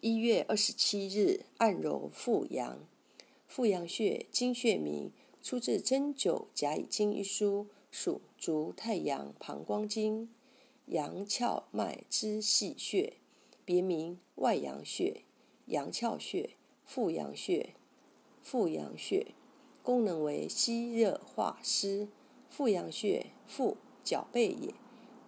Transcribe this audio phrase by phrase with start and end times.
[0.00, 2.86] 一月二十七日，按揉复阳。
[3.48, 5.10] 复阳穴，经穴名，
[5.42, 10.28] 出自《针灸甲乙经》一书，属足太阳膀胱经，
[10.86, 13.14] 阳窍脉之细穴，
[13.64, 15.22] 别名外阳穴、
[15.66, 16.50] 阳窍穴、
[16.84, 17.70] 复阳穴。
[18.42, 19.28] 复阳穴
[19.82, 22.06] 功能为吸热化湿。
[22.50, 24.74] 复阳穴，复脚背也，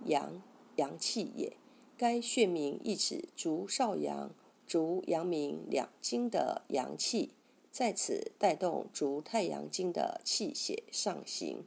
[0.05, 0.43] 阳
[0.77, 1.57] 阳气也。
[1.97, 4.31] 该穴名意指足少阳。
[4.69, 7.31] 足阳明两经的阳气
[7.73, 11.65] 在此带动足太阳经的气血上行，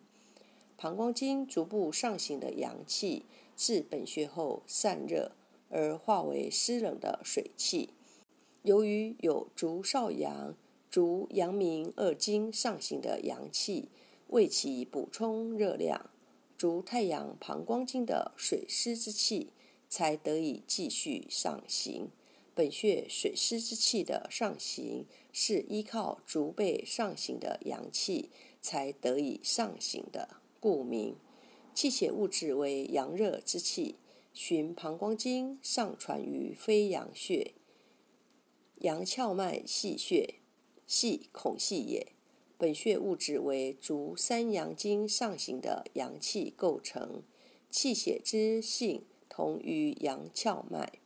[0.78, 3.26] 膀胱经逐步上行的阳气
[3.58, 5.32] 至本穴后散热，
[5.70, 7.90] 而化为湿冷的水气。
[8.62, 10.56] 由于有足少阳、
[10.92, 13.90] 足阳明二经上行的阳气
[14.28, 16.12] 为其补充热量，
[16.56, 19.48] 足太阳膀胱经的水湿之气
[19.90, 22.10] 才得以继续上行。
[22.62, 28.30] 本穴水湿之气的上行，是依靠足背上行的阳气
[28.62, 31.16] 才得以上行的，故名。
[31.74, 33.96] 气血物质为阳热之气，
[34.32, 37.56] 循膀胱经上传于飞阳穴、
[38.82, 40.36] 阳窍脉细穴，
[40.86, 42.10] 系孔隙也。
[42.60, 47.24] 本穴物质为足三阳经上行的阳气构成，
[47.72, 51.00] 气血之性同于阳窍脉。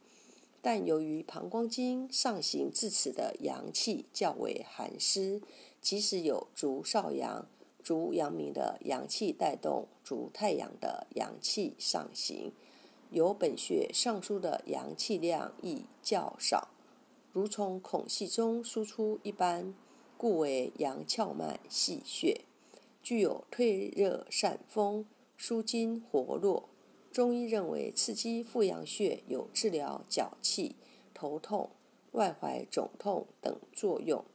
[0.66, 5.40] 但由于膀胱经上行至此的阳气较为寒湿，
[5.80, 7.48] 即使有足少阳、
[7.84, 12.52] 足阳明的阳气带动足太阳的阳气上行，
[13.12, 16.70] 由本穴上输的阳气量亦较少，
[17.32, 19.76] 如从孔隙中输出一般，
[20.18, 22.42] 故为阳窍脉细穴，
[23.04, 25.06] 具有退热散风、
[25.38, 26.70] 舒筋活络。
[27.16, 30.76] 中医认为，刺激复阳穴有治疗脚气、
[31.14, 31.70] 头痛、
[32.12, 34.26] 外踝肿痛等作用，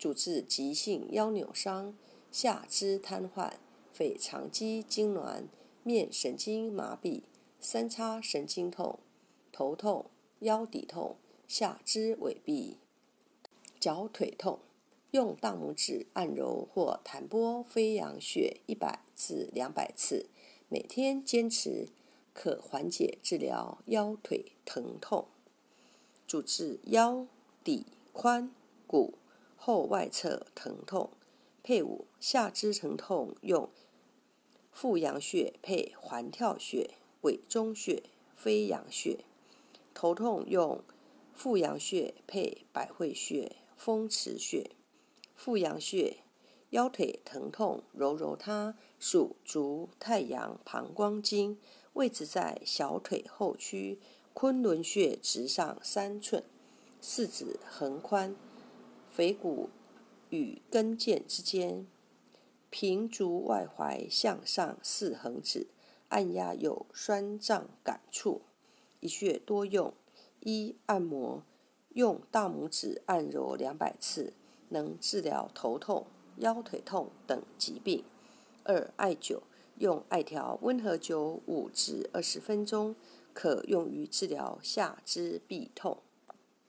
[0.00, 1.96] 主治急性腰扭伤、
[2.32, 3.52] 下肢瘫痪、
[3.92, 5.44] 腓肠肌痉挛、
[5.84, 7.22] 面神经麻痹、
[7.60, 8.98] 三叉神经痛、
[9.52, 10.06] 头痛、
[10.40, 11.14] 腰底痛、
[11.46, 12.74] 下肢痿痹、
[13.78, 14.58] 脚腿痛。
[15.12, 20.28] 用大拇指按揉或弹拨飞阳穴一百至两百次，
[20.68, 21.86] 每天坚持。
[22.34, 25.28] 可缓解治疗腰腿疼痛，
[26.26, 27.26] 主治腰、
[27.64, 28.50] 骶、髋、
[28.86, 29.14] 骨
[29.56, 31.10] 后外侧疼痛。
[31.62, 33.70] 配伍下肢疼痛用
[34.70, 36.90] 复阳穴配环跳穴、
[37.22, 38.02] 委中穴、
[38.34, 39.20] 飞阳穴；
[39.94, 40.84] 头痛用
[41.32, 44.72] 复阳穴配百会穴、风池穴。
[45.34, 46.18] 复阳穴
[46.70, 51.58] 腰腿疼痛，揉揉它，属足太阳膀胱经。
[51.94, 53.98] 位置在小腿后区
[54.32, 56.42] 昆仑穴直上三寸，
[57.00, 58.34] 四指横宽，
[59.08, 59.70] 腓骨
[60.30, 61.86] 与跟腱之间，
[62.68, 65.68] 平足外踝向上四横指，
[66.08, 68.42] 按压有酸胀感处。
[68.98, 69.94] 一穴多用：
[70.40, 71.44] 一、按摩，
[71.90, 74.32] 用大拇指按揉两百次，
[74.70, 76.06] 能治疗头痛、
[76.38, 78.02] 腰腿痛等疾病；
[78.64, 79.42] 二、艾灸。
[79.78, 82.94] 用艾条温和灸五至二十分钟，
[83.32, 85.98] 可用于治疗下肢痹痛。